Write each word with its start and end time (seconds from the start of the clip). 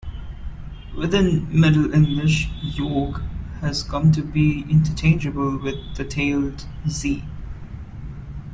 Within 0.97 1.47
Middle 1.51 1.93
English, 1.93 2.49
yogh 2.63 3.19
has 3.59 3.83
come 3.83 4.11
to 4.13 4.23
be 4.23 4.61
interchangeable 4.67 5.59
with 5.59 5.75
the 5.95 6.03
tailed 6.05 6.65
z. 6.87 7.23